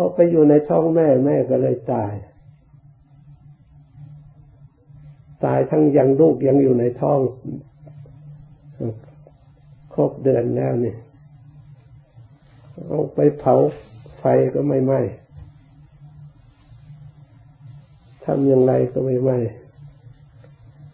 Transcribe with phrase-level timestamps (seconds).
[0.00, 2.12] พอไปอยู่ในท้องแม่แม่ก็เลยตาย
[5.44, 7.20] ตายทั้งยังลูกยังอยู่ในท้อง
[9.92, 10.94] ครบเดือนแล้วนี่
[12.86, 13.54] เอาไปเผา
[14.18, 14.24] ไฟ
[14.54, 15.00] ก็ไม่ไหม้
[18.24, 19.38] ทำอย่างไรก็ไม่ไหม้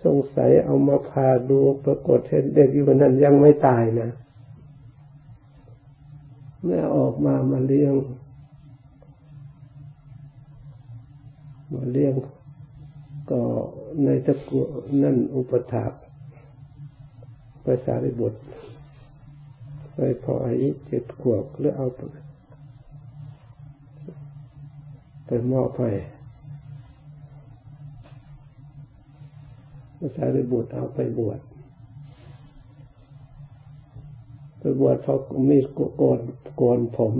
[0.04, 4.10] สงสัยเอามาพาดูปรากฏเห็นเด็กอยู่นั้นยังไม่ตายนะ
[6.64, 7.94] แม่ออกมามาเลี้ยง
[11.74, 12.14] มาเลี้ยง
[13.30, 13.40] ก็
[14.04, 14.60] ในตะกุ
[15.02, 15.92] นั่นอุปถาก
[17.64, 18.40] ภาษาริบุตร
[19.94, 21.86] ไปพออายุเจ็ดขวบหรือเอา
[25.26, 25.90] ไปมอบให้
[29.98, 31.40] ภาษาริบุตรเอาไปบวช
[34.58, 35.16] ไปบวชเขา
[35.50, 35.58] มี
[35.96, 36.20] โกน
[36.56, 37.14] โกนผม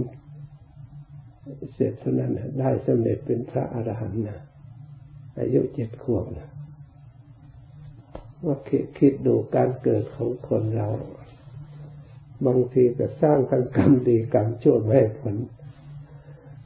[1.75, 4.39] เสร็จเท่านั้นได้สำเร็จเป็นพระอรหันต์นะ
[5.39, 6.49] อายุเจ็ดขวบนะ
[8.45, 8.57] ว่า
[8.99, 10.89] คิดดูการเกิดของคนเรา
[12.47, 15.37] บางทีก็สร้างทั้งกรรมดีกรรมชั่วไม่ผล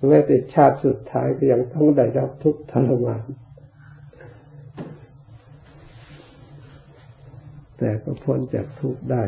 [0.09, 3.25] แม้แต่ชาติสุดท้ายก็ยังต้องได้รับทุกข์ทรมาน
[7.79, 9.25] แต่ก็พ้นจากทุกข์ได้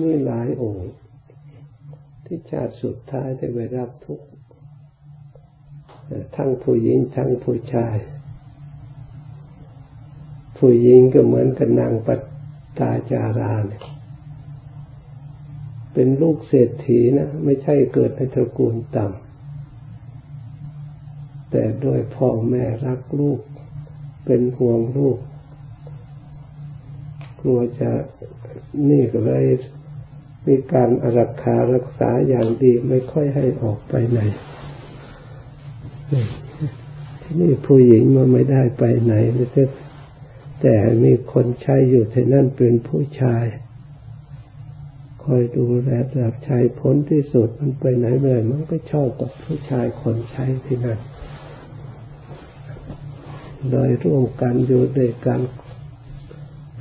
[0.00, 0.90] มีหลายองค์
[2.26, 4.26] ที่ชาติสุดท้ายได้ไปรับทุกข์
[6.36, 7.96] ทั้งผู้หญิงทั้งผู้ชาย
[10.58, 12.20] ผู้หญิงก็เหมือนกับนางปัต
[12.78, 13.82] ตาจาราเนี่ย
[15.92, 23.40] เป็นลูกเศรษฐีนะ ไม่ใช่เกิดในตระกูลต่ำแต่ด้วยพ่อแม่รักลูก
[24.24, 25.18] เป็นห่วงลูก
[27.40, 27.90] กลัวจะ
[28.90, 29.44] นี่ก็เลย
[30.46, 34.20] มีการอารักขารักษาอย่างดีไม่ค่อยให้ออกไปไหน
[37.22, 39.14] ที่นี่ผู้หญิงมันไม่ได้ไปไหน
[39.52, 39.64] แต่
[40.62, 43.44] แต่มีคนใช้อยู่ที่นั่นเป็นผู้ชาย
[45.24, 45.90] คอยดูแล
[46.22, 50.98] รับชายพ้นที่สุดมันไปไหนเลยมันก็ชอบกับผู้ชายคนใช้ที่นั่น
[53.70, 55.40] โดยร่วมกันอยู่ด้วยกัน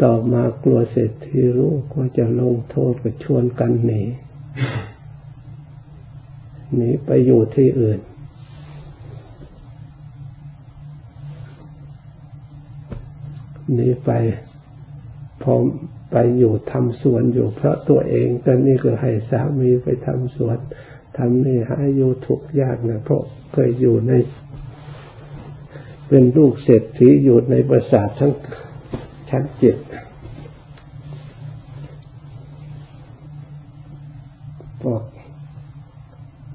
[0.02, 4.04] ต่อมากลัวเสร็จที่รู้ก็จะลงโทษก็ชวนกันหนี
[6.76, 8.00] หนีไปอยู่ที่อื่น
[13.74, 14.12] หนีไป
[15.44, 15.54] พอ
[16.12, 20.58] ไปอยู่ทำสวนอยู่เพราะตัวเองแต่นี่ก็ให้สามีไปทำสวน
[21.18, 24.14] ทำนี่หาอยู่ทุกยากนะเพราะเคยอยู่ใน
[26.08, 28.34] เป็นลูกเศรษฐีอยู่ในประสาททั้ง
[29.36, 29.78] ชั้นเจ็ด
[34.84, 35.04] บอก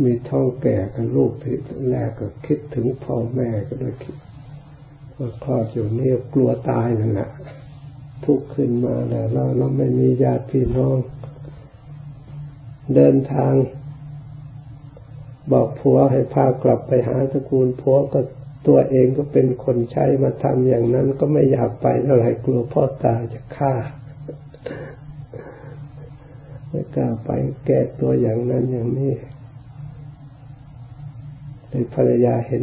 [0.03, 1.57] มีท้องแก่กับลูกที่
[1.91, 4.17] แรกก็คิดถึงพ่อแม่ก็เลยคิด
[5.17, 7.31] ว่าคลอดอยู่นี่กลัวตายนั่นแหละ
[8.25, 10.97] ทุกข์ขึ้นมาแล้วเราเราไม่มีญาติพี่น้อง
[12.95, 13.53] เดินทาง
[15.53, 18.21] บอกผัวให้พากลับไปหาตระกูลผัวก็
[18.67, 23.73] ตัวเองก็เป็นคนใช้มาทำอย่างนั้นก็ไม่อยากไปเท่าไหร่กลัวพ่อตายจะฆ่า
[26.69, 27.31] ไม่กล้าไป
[27.67, 29.13] แก้ตัวอย่างนั้นอย่างนี้
[31.69, 32.63] เลยภรรยาเห็น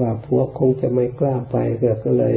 [0.00, 1.56] ว่าผัวคงจะไม่กล้าไป
[2.04, 2.36] ก็เลย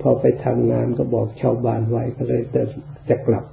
[0.00, 2.68] พอไปทำงานก็บอกชาวบ้านไว้ก็เลยเดิน
[3.08, 3.44] จะกลับ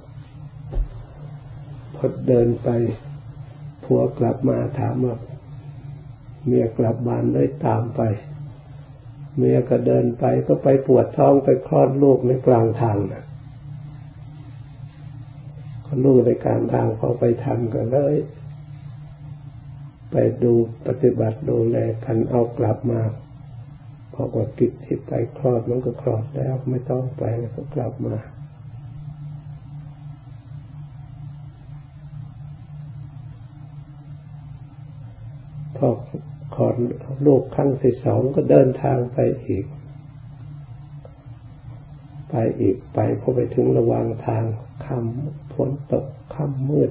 [1.96, 2.68] พอเดินไป
[3.84, 5.16] ผัวกลับมาถามว่า
[6.46, 8.00] เมียกลับบ้านเลยตามไป
[9.36, 13.24] เมียก็เดินไปก็ไปปวดท้องไปคลอดลูกในกลางทางนะ
[16.04, 18.14] ลูกในกลางทางพอไปทันก็เลย
[20.10, 20.52] ไปดู
[20.86, 23.00] ปฏิบัติดูแลกันเอากลับมา
[24.14, 27.22] พอกว่ากิจที่ไปคลอดมันก็คลอดแล้ว ไม่ต้องไป
[27.56, 28.16] ก็กลับมา
[35.76, 35.88] พอ
[36.54, 36.66] ขอ
[37.26, 39.66] ลูกครั้งที่สองก็เดินทางไปอีก
[42.28, 44.44] ไปอีกไปพอไปถึงระว่างทาง
[44.84, 46.90] คำฝนตกค่ำมืด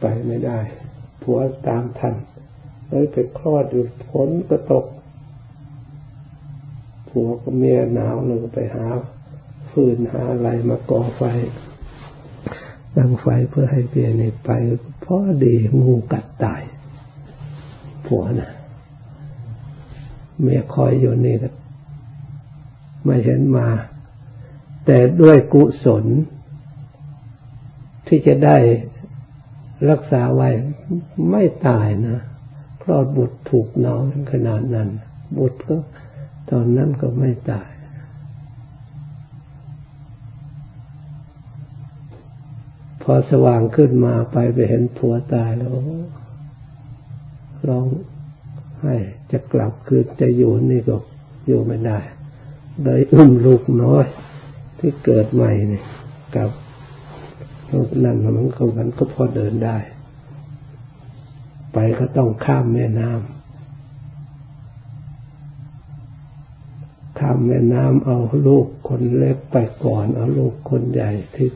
[0.00, 0.58] ไปไม่ได้
[1.22, 1.38] ผัว
[1.68, 2.14] ตามทัน
[2.88, 4.86] เลยไปคลอดอยู่ฝนก็ตก
[7.08, 8.86] ผัวก็เมียหนาวเลยไปหา
[9.70, 11.22] ฟืนหาอะไรมาก่อไฟ
[12.96, 14.50] ดังไฟเพื่อให้เมียนี่ไป
[15.04, 16.62] พอดีงูกัดตาย
[18.06, 18.50] ผัวนะ
[20.40, 21.48] เมียคอยอยู่นี่ก็
[23.04, 23.68] ไม่เห็นมา
[24.86, 26.04] แต่ด้วยกุศล
[28.06, 28.56] ที่จะได้
[29.90, 30.48] รักษาไว้
[31.30, 32.18] ไม่ตายนะ
[32.82, 34.00] คลอดบุตรถูกหนาว
[34.32, 34.88] ขนาดนั้น
[35.38, 35.76] บุตรก็
[36.50, 37.68] ตอนนั้นก็ไม่ตาย
[43.02, 45.70] พอสว่างขึ้นมาไปไปเห็นผัวตายแล้ว
[47.68, 47.86] ร้อง
[48.82, 48.96] ให้
[49.32, 50.96] จะกลับคือจะอยู่นี่ก็
[51.46, 51.98] อยู่ไม่ได้
[52.82, 54.04] เลยอุ้มลูกน้อย
[54.78, 55.82] ที่เกิดใหม่นี่
[56.36, 56.50] กับ
[57.72, 59.78] ลูกนั่นมันก็มันก็พอเดินได้
[61.72, 63.34] ไปก็ต้องข้ามแม่น้ำ
[67.18, 71.48] ข้ามแม่น้ำเอาลูกคนเล็กไปก่อน เอาลูกคนใหญ่ที่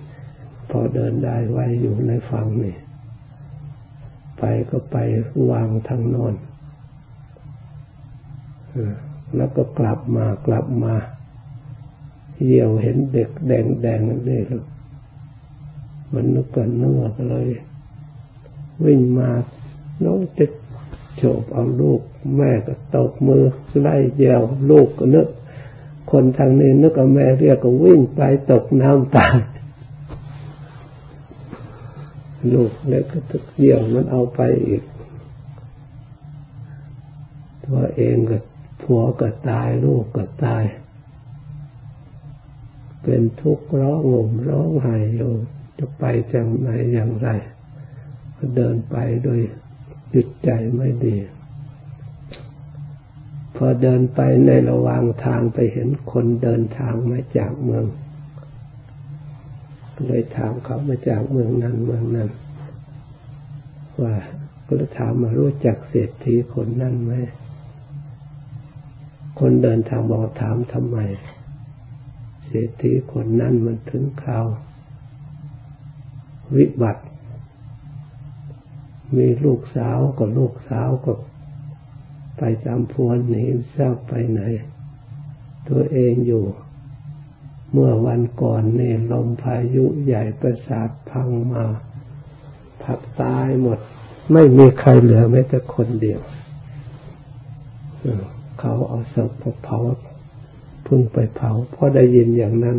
[0.71, 2.77] พอเดินได้ไว้อยู่ในฝั่งนี่
[4.39, 4.97] ไปก็ไป
[5.51, 6.35] วางทางน้น
[9.37, 10.95] แล้วก็กลับมากลับมา
[12.37, 14.45] เหี่ยวเห็นเด็กแดงแดงนั่นเอง
[16.13, 17.49] มันนึกกันเนื้อก็เลย
[18.85, 19.31] วิ่งมา
[20.05, 20.47] น้องจะ
[21.17, 22.01] โฉบเอาลูก
[22.37, 23.45] แม่ก็ตบมือ
[23.81, 25.29] ไล่เยี่ยวลูกก็นึก
[26.11, 28.21] คนทางนี้นึกว่าแม่เรียกก็วิ่งไป
[28.51, 29.37] ตกน้ำตาย
[32.55, 34.83] ลูกแล้วก็ตกเยี่ยวมันเอาไปอีก
[37.67, 38.39] ตัวเองก็
[38.83, 40.65] ผัวก็ตายลูกก็ตาย
[43.03, 45.33] เป็นทุกข์ร้องห่มร้องไห้อยู่
[45.79, 47.29] จะไปจังไหนอย่างไร
[48.37, 49.41] ก็เดินไปโดย
[50.15, 51.17] จิตใจไม่ดี
[53.57, 57.85] พอเดินไปในระหว่างทางไปเห็นคนเดินทางมาจากเมือง
[60.07, 62.31] เลยถามเขามาจากเมืองนั้นเมืองนั้น
[64.03, 64.15] ว่า
[64.67, 67.13] ก็เลยถามมารู้จักเศรษฐีคนนั้นไหม
[69.39, 70.99] คนเดินทางบอกถามทำไม
[72.47, 74.47] เศรษฐีคนนั้นมันถึงข่าว
[76.57, 77.03] วิบัติ
[79.17, 81.13] มีลูกสาวกับลูกสาวก็
[82.39, 83.45] ไปจำพวนหนี
[83.77, 84.41] ทราไปไหน
[85.69, 86.45] ตัวเองอยู่
[87.73, 91.65] เมื่อวันก่อนนี่ลมพายุใหญ่ประสาทพังมา
[92.83, 93.79] ผักตายหมด
[94.33, 96.21] ไม่มีใครเหลือแม้แต่คนเดียว
[98.59, 99.31] เขาเอาศพ
[99.65, 99.79] เผา
[100.87, 102.79] พึ่งไปเผาพอได้ยินอย่างนั้น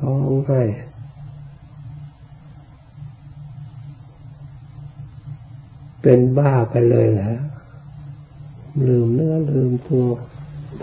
[0.00, 0.62] ร้องไห้
[6.02, 7.30] เป็นบ้าไปเลยแหละ
[8.86, 10.06] ลืมเนื้อลืมตัว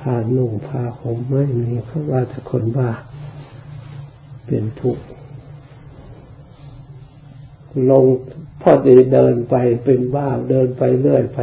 [0.01, 2.90] ผ้านุ่งผ้าห่มไม่มีเขาะว่าแต่คนบ้า
[4.45, 5.04] เป็นทุกข์
[7.90, 8.06] ลง
[8.62, 11.40] พอดีเดินไปเป็นบ้าเดินไปเรื่อยไป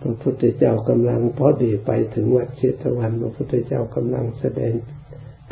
[0.00, 4.72] พระพุทธเจ้ากำลังพอดีไปถึงวัดเชตวันพระพุทธเจ้ากำลังแสดง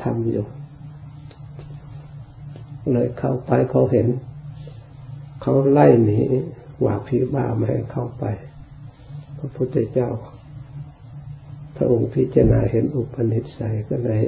[0.03, 0.47] ธรรมอยู่
[2.93, 4.09] เลยเข้าไปเขาเห็น
[5.43, 6.21] เขาไล่หนี
[6.85, 8.25] ว่าผีบ้าไม่ให้เข้าไป
[9.39, 10.11] พระพุทธเจ้า
[11.79, 14.23] พระองค์พิจารณาเห็นอุปนิสัยก็เลย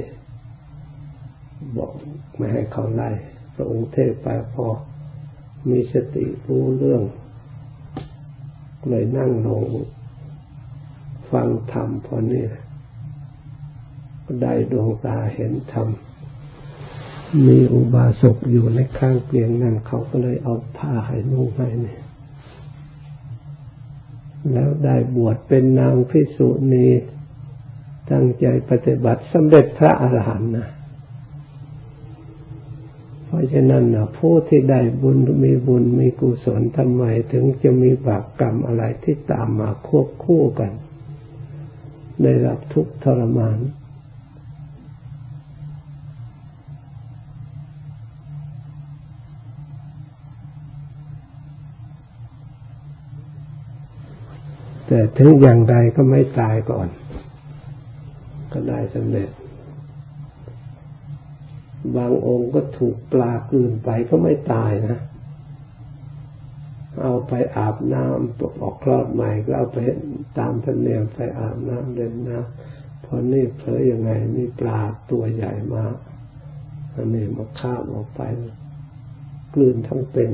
[1.76, 1.93] บอก
[2.37, 3.11] ไม่ให้เขาไล่
[3.55, 4.67] พระองค์เทศไปพอ
[5.70, 7.02] มีสติรู้เรื่อง
[8.88, 9.64] เลยนั่งลง
[11.32, 12.44] ฟังธรรมพอนี่
[14.43, 15.88] ได้ดวงตาเห็นธรรม
[17.47, 22.00] มีอุบาสกอยู่ในข้างเตียงนั่นเขาก็เลยเอาผ้าให้นุ่งให้เนี่ย
[24.52, 26.87] แล้วได้บวชเป็นนางพิสุณี
[28.12, 30.69] ตั้งใจปฏิบัติสำเร็จพระอรหันต์นะ
[33.26, 40.73] เพราะฉะนั้นนะผู้ที่ได้บุญมีบุญมีกุศลทำไมถึงจะมีบาปกรรมอะไรที่ตามมาควบคู่กัน
[42.23, 43.59] ได้รับทุกข์ทรมาน
[54.87, 56.88] แต่ถึงอย่างใดก็ไม่ตายก่อน
[58.94, 59.28] สำเร็จ
[61.97, 64.99] บางองค์ก็ถูกปลากืนไปก็ไม่ตายนะ
[67.02, 69.78] เอาไปอาบน้ำออกคลอดใหม่ก็เอาไป
[70.38, 74.80] ตามธรรมเนียมไปอาบน้ำเล่นน้ำพอนี่เผลอยังไงมีปลา
[75.11, 75.97] ตัวใหญ่มาก
[76.94, 78.20] อันนี้มาข้ามออกไป
[79.54, 80.30] กลืนทั้งเป็น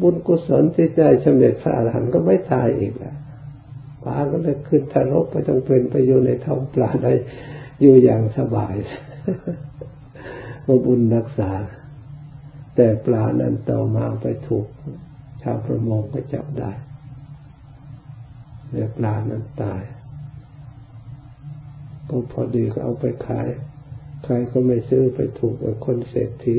[0.00, 3.16] บุญกุศลที่ใจสำเร็จพระอรหันต์ก็ไม่ตายอีกแล้ว
[4.04, 7.12] ปลาก็เลยขึ้นทะลกไปต้องเป็นไปอยู่ในท้องปลาได้
[7.80, 8.74] อยู่อย่างสบาย
[10.86, 11.50] บุญรักษา
[12.76, 14.66] แต่ปลานั้นต่อมาไปถูก
[15.42, 16.70] ชาวประมงก็จับได้
[18.72, 19.82] แล้วปลานั้นตาย
[22.08, 23.48] ก็พอดีก็เอาไปขาย
[24.30, 26.56] ขรก็ไม่ซื้อไปถูกกับคนเศรษฐี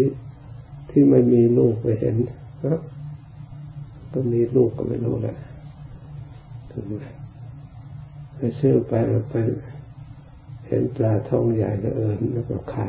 [0.90, 2.16] ที่ไม่มีลูกไปเห็น
[2.66, 2.80] นะ
[4.14, 5.38] ก็มีลูกก็ไม่รู้แหละ
[6.72, 7.06] ถึงไหม
[8.44, 8.94] ไปซื้อไป
[9.30, 9.36] ไป
[10.68, 12.88] เห็นปลาทองใหญ่ก็เอิญแล้วก็ไข่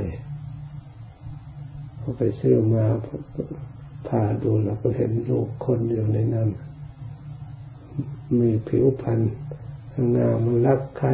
[2.01, 2.85] พอไปซื้อมา
[4.09, 6.49] พาดูแล้วก็เห็นลูกคนอยู่ในนั้น
[8.39, 9.21] มีผิวพรรณ
[10.17, 11.11] งามันรักใคร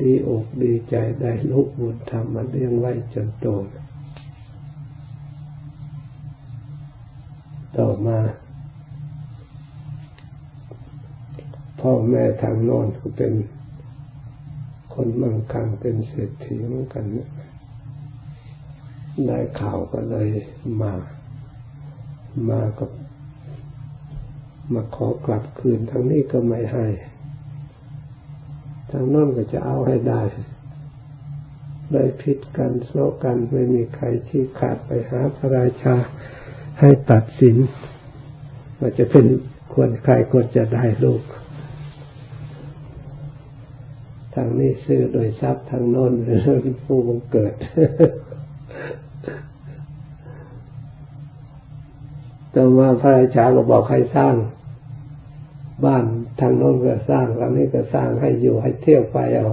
[0.00, 3.46] ดีอกดีใจได้ลูกบุญธรรมมาเลี้ยงไว้จนโต
[7.76, 8.18] ต่อมา
[11.88, 13.32] พ่อแม่ทางโน้นก็เป็น
[14.94, 17.04] คนมั่งคั่งเป็นเศรษฐีเหมือนกัน
[19.26, 20.28] ได้ข่าวก็เลย
[20.80, 20.92] มา
[22.50, 22.90] มากับ
[24.72, 26.86] มาขอกลับคืนทางนี้ก็ไม่ให้
[28.90, 30.22] ทางน้นก็จะเอาให้ได้
[31.90, 32.92] เลยพิษกันโซ
[33.24, 35.96] กันไม่มีใครที่ขาดไปหาพระราชา
[36.80, 37.56] ให้ตัดสิน
[38.78, 39.26] ว่าจะเป็น
[39.72, 41.22] ควรใครควรจะได้ลูก
[44.36, 46.12] ทางนี้ซื้อโดยทรัพย์ทางโน้น
[46.84, 47.54] ผู้บังเกิด
[52.54, 54.34] ต่อมาพระราชาก็บอกให้สร้าง
[55.84, 56.04] บ้าน
[56.40, 59.48] ทางโน้นก็สร้างทางนี้ก็สร้างให้อยู่ให้เที่ยวไปเอา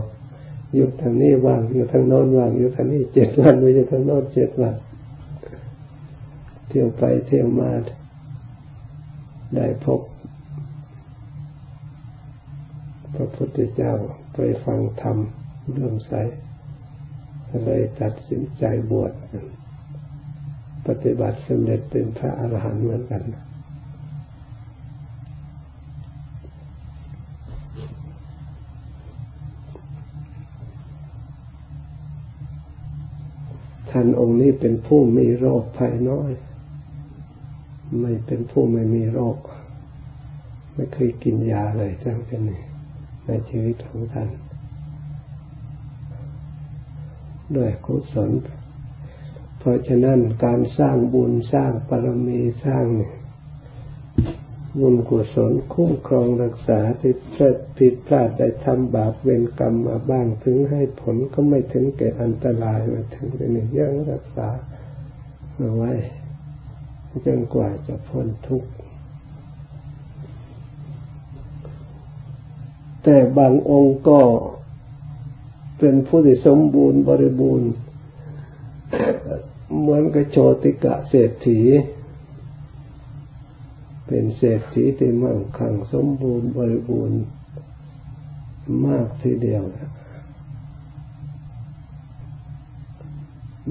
[0.74, 4.76] อยู่ทางนี้ว่างอยู่ทางโน้นว่างอยู่ทางนี้เจ็ดวันอยู่ทางโน้นเจ็ดวัน
[6.68, 7.72] เที่ยวไปเที่ยวมา
[9.56, 10.02] ได้พบ
[13.16, 13.94] พระพุทธเจ้า
[14.34, 15.18] ไปฟังธรรม
[15.72, 16.14] เรื่องใส
[17.66, 19.12] เลยตัดสินใจบวช
[20.88, 23.24] ปฏิบัติสำเร็จเป็นพระอรหันต์เหมือนกัน
[33.90, 36.32] ท่านองค์นี้เป็นผู้มีโรคภายน้อย
[38.02, 39.38] ไม่เป็นผู้ไม่มีโรค
[40.74, 42.42] ไม่เคยกินยาเลยทั้งเป็น
[43.26, 44.30] ในชีวิตของท่าน
[47.56, 48.32] ด้วยกุศล
[49.60, 52.86] เพราะฉะนั้นการสร้างบุญสร้างปรมีสร้าง
[54.80, 64.50] บุญกุศลคุ้มครองรักษาที่พลิดผิดพลาดได้ทำบาปเวรกรรมมาบ้างถึงให้ผลก็ไม่ถึงแก่อันตรายมาถึงเป็นยังรักษา
[65.58, 65.94] เอาไว้
[67.26, 68.70] จนกว่าจะพ้นทุกข์
[73.04, 74.20] แต่บางองค์ก็
[75.80, 77.72] เป็นผู้ที่สมบูรณ์บริบูรณ์
[79.80, 81.62] เหมือนกับโชติกะเศรษฐี
[84.08, 87.22] เป็นเศรษฐีที่มั่งคั่งสมบูรณ์บริบูรณ์
[88.86, 89.64] มากทีเดียว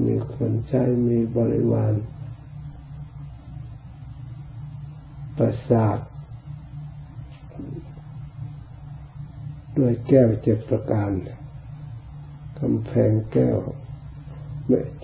[0.05, 1.93] มีคนใช้มีบริวาร
[5.37, 5.97] ประสาท
[9.77, 11.11] ด้วยแก้วเจ็ดประการ
[12.59, 13.57] กำแพงแก้ว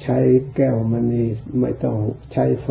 [0.02, 0.18] ใช้
[0.56, 1.24] แก้วมณี
[1.60, 1.98] ไม่ต้อง
[2.32, 2.70] ใช้ไฟ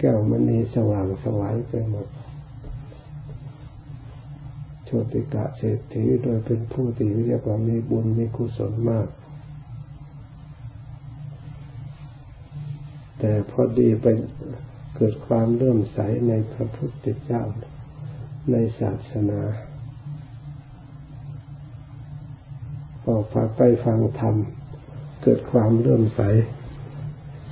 [0.00, 2.06] แก้วมณีสว่างสวายไปหมด
[4.84, 9.08] โชติกะเศรษฐีโดยเป็นผู้ที่เรียกว่ามีบุญมีกุศลมาก
[13.18, 14.06] แต่พอดีไป
[14.94, 17.42] เกิดความเลื่อมใสในพระพุทธเจ้า
[18.50, 19.40] ในศาสนา
[23.08, 24.34] พอกไปฟังธรรม
[25.22, 26.20] เกิดความเลื่อมใส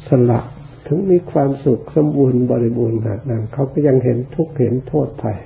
[0.09, 0.41] สละ
[0.87, 5.39] ถึงมีความสุขสมบูรณ์บริบูรณ์ขนาดนั้นเขาก็ยังเห็นทุกข์เห็นโทษภัย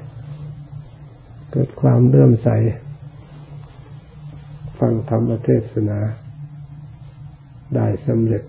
[1.52, 2.48] เกิดความเลื่อมใส
[4.78, 5.98] ฟังธรรมเทศนา
[7.74, 8.44] ได้สำเร็จ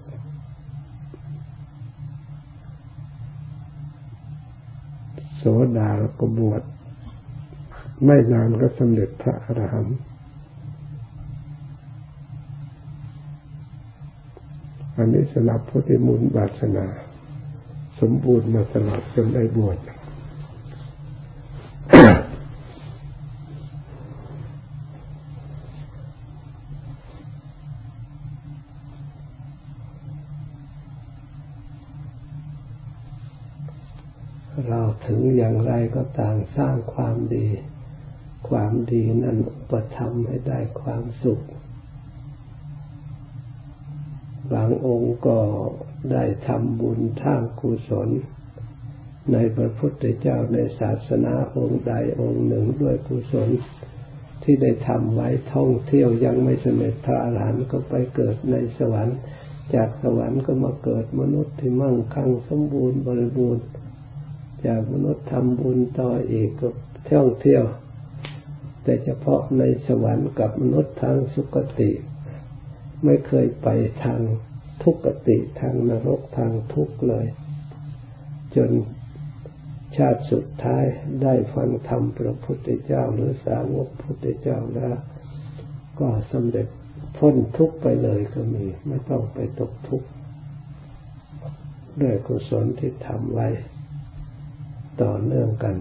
[5.38, 5.44] โส
[5.78, 5.90] ดา
[6.20, 6.64] ก็บวช
[8.06, 10.00] ไม่นานก็สำเร็จพระอรหันต์
[15.02, 16.88] อันนี้สำหรับผู้ที่มุนบาสนา
[18.00, 19.78] สมบูรณ์มาตลอดจนได้บวช
[34.70, 37.48] เราถึงอย่างไรก็ต่างสร้างความดี
[38.50, 39.38] ความดีนั้น
[39.70, 41.42] ประทำให้ได้ความสุข
[44.54, 45.40] บางองค์ก็
[46.12, 48.10] ได้ทำบุญทางกุศล
[49.32, 53.50] ในพระพุทธเจ้าในศาสนาองค์ใดองค์หนึ่งด้วยกุศล
[54.44, 59.18] ที่ได้ทำไว้ท่องเที่ยวยังไม่สำเร็จพระอรหันต์ก็ไปเกิดในสวรรค์
[59.76, 63.66] จากสวรรค์ก็มาเกิดมนุษย์ที่มั่งคั่งสมบูรณ์บริบูรณ์
[64.66, 66.70] จากมนุษย์ทำบุญต่ออีกก็
[67.10, 67.64] ท่องเที่ยว
[68.84, 71.92] แต่เฉพาะในสวรรค์กับมนุษย์ทางสุคติ
[73.04, 73.68] ไม่เคยไป
[74.04, 74.22] ทาง
[74.84, 74.96] ทุก
[75.28, 77.26] ติทางนรกทางทุกข์เลย
[78.56, 78.72] จน
[79.98, 80.86] ชาติสุดท้าย
[81.24, 84.96] ได้ฟังธรรมพระพุทธเจ้าหรือสาวกพุทธเจ้าแล้ว
[86.00, 86.68] ก็สำเร็จ
[87.18, 90.08] พ้นทุกข์ไปเลยก็มี ไม่ต้องไปตกทุกข์
[92.02, 93.48] ด้วยกุศลที่ทำไว้
[95.02, 95.76] ต่อเนื่องกัน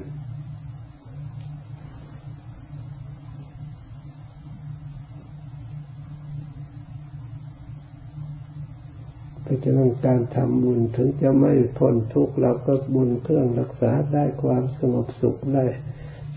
[9.49, 15.65] เพราะฉะนั้นการทำบุญถึงจะไม่พ้นทุกข์เราก็บุญเครื่องรักษาได้ความสงบสุขได้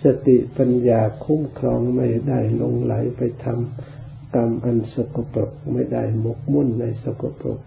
[0.04, 7.60] สติปัญญาคุ้มครองไม่ได้ลงไหลไปทำกรรมอันสกปรกไม่ได้หมกมุ่นในสกปรก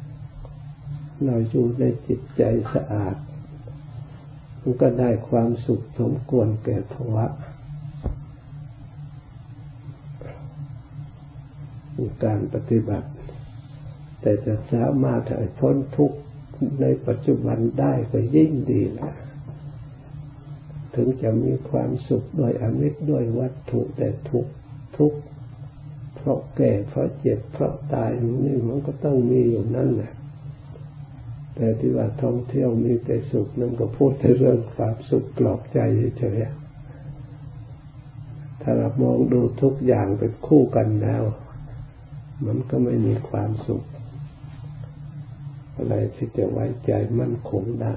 [1.25, 2.43] เราอยู่ในจิตใจ
[2.75, 3.17] สะอาด
[4.61, 7.27] มันก็ได้ความสุขสมควรแก่ภวะ
[12.25, 13.09] การปฏิบัติ
[14.27, 16.19] แต่จะสามารถให้พ้นทุกข์
[16.81, 19.11] ในปัจจุบันได้ก็ยิ่งดีละ
[20.95, 24.47] ถึงจะมีความสุขโดยอมิตรด้วยวัตถุแต่ทุก
[24.97, 25.13] ทุก
[26.17, 28.11] เพราะแก่เพราะเจ็บเพราะตาย
[28.45, 30.13] นี่มันก็ต้องมีอยู่นั่นแหละ
[31.55, 35.79] แต่ที่ว่าท่องเที่ยวมีแต่สุขนั่นก็พูดแต่เรื่องความสุขปลอบใจ
[36.19, 36.49] เฉยๆ
[38.63, 41.23] ถ้าเรามองดูทุกอย่างเป็นคู่กันแล้ว
[42.47, 43.83] มันก็ไม่มีความสุข
[45.77, 47.95] อะไรที่จะไว้ใจมั่นคงได้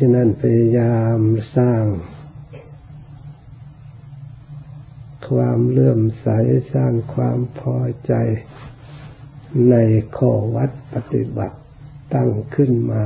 [0.00, 1.18] ดังนั้นพยายาม
[1.56, 1.82] สร้าง
[5.28, 6.26] ความเลื่อมใส
[6.74, 8.12] สร้างความพอใจ
[9.70, 9.74] ใน
[10.16, 11.56] ข้อวัดปฏิบัติ
[12.14, 13.04] ตั้งขึ้นมา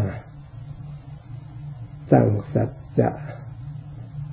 [2.12, 3.08] ตั้งสัจจะ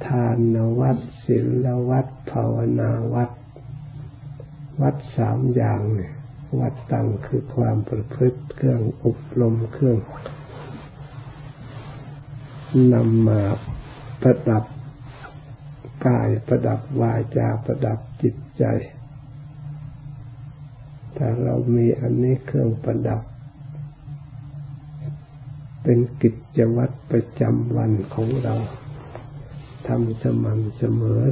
[0.06, 3.32] ทานวัดศิลวัดภาวนาวัด
[4.82, 6.14] วัดสามอย่างเนี่ย
[6.60, 9.98] วัดตั้งคือความประพฤติเครื่องอบรมเครื่อง
[12.94, 13.42] นำมา
[14.22, 14.64] ประดับ
[16.08, 18.64] กายประดับวาจาประดับจิตใจ
[21.18, 23.22] ถ้าเรามีอันนี้เครื่องประดับ
[25.90, 28.56] เป็นกิจวัตรประจำวันของเรา
[29.88, 31.24] ทำสม่ำเสมอ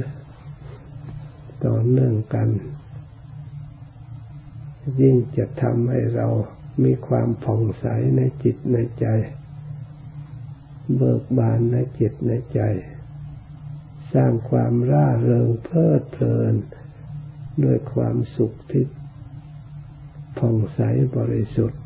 [1.64, 2.48] ต่อเนื่องกัน
[5.00, 6.28] ยิ่งจะทำให้เรา
[6.84, 9.06] มีความผ่องใสในจิตในใจ
[10.96, 12.60] เบิกบานในจิตในใจ
[14.14, 16.54] สร้างความร่าเริงเพลิดเพลิน
[17.64, 18.84] ด้วยความสุขที่
[20.38, 20.80] ผ่องใส
[21.16, 21.85] บริสุทธิ์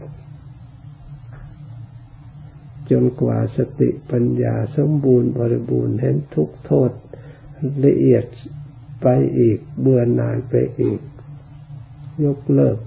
[2.90, 6.90] จนกว่าสติปัญญาสมบูรณ์บริบูรณ์เห็นทุกโทษ
[7.84, 8.24] ละเอียด
[9.02, 9.06] ไป
[9.38, 11.00] อีกเบื่อนายไปอีก
[12.24, 12.78] ยกเลิก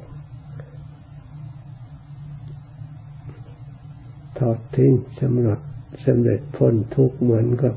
[4.38, 5.60] ถอดทิ้งสำหรับ
[6.06, 7.76] สำเร็จพ้นทุกเหมือนกับ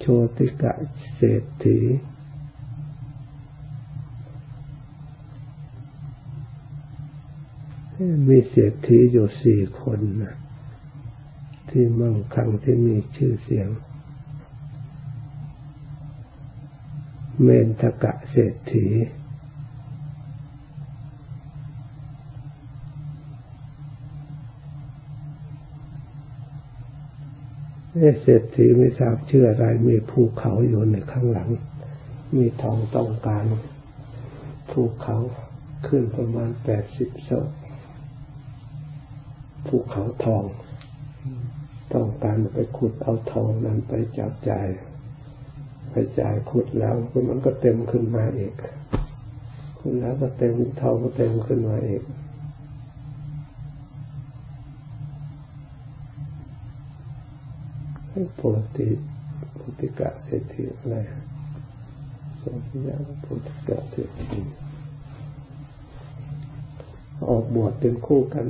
[0.00, 0.72] โชติกะ
[1.14, 1.78] เศรษฐี
[8.28, 10.34] มีเศรษฐีอยู่สี่คนนะ
[11.72, 13.68] ที่มั่งคั่งที่มีชื่อเสียง
[17.42, 18.86] เมนทกะเศรษฐี
[28.22, 31.50] เศรษฐีไม่ทราบชื่ออะไร มีภูเขาอยู่ในข้างหลัง
[32.36, 33.44] มีทองต้องการ
[34.70, 35.16] ภูเขา
[35.86, 37.30] ขึ้นประมาณแปดสิบโซ
[39.66, 40.71] ภูเขาทองต้อง
[42.24, 44.68] การไปขุดเอาทองนั้นไปจับจ่าย
[45.90, 46.94] ไปจ่ายขุดแล้ว
[47.30, 48.54] มันก็เต็มขึ้นมาอีก
[49.78, 52.02] ขุดแล้วก็เต็มทองก็เต็มขึ้นมาอีก
[58.40, 58.88] ปกติ
[59.56, 60.96] ปกติกะเศรษฐีอะไร
[62.42, 62.56] สม
[62.88, 64.40] ญาปกติกะเศรษฐี
[67.28, 68.46] ออกบวชเป็นคู่กัน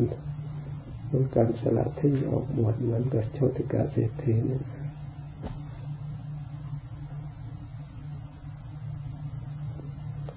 [1.15, 4.61] เป็นการสละที่ออกบวชเหมือนกับโชติกาเศรษฐีนี่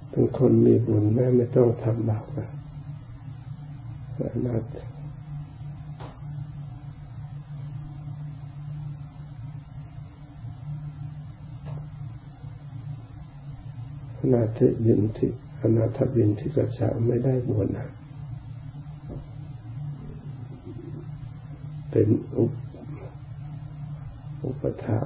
[0.09, 2.49] เป็นคนมีบุญแม่ไม่ต้องทำบาปนะ
[4.33, 4.77] อนาถ
[14.19, 17.85] อนาถบินที่อนาถบินที่กระชาไม่ได้บวชนะ
[21.97, 22.53] เป็นอุป
[24.45, 24.99] อุปถา